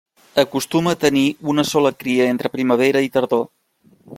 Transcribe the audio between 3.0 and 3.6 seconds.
i tardor.